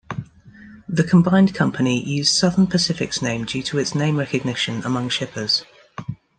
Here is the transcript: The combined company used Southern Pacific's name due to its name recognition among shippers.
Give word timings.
The 0.89 1.03
combined 1.03 1.53
company 1.53 2.03
used 2.03 2.33
Southern 2.35 2.65
Pacific's 2.65 3.21
name 3.21 3.45
due 3.45 3.61
to 3.61 3.77
its 3.77 3.93
name 3.93 4.17
recognition 4.17 4.83
among 4.83 5.09
shippers. 5.09 5.63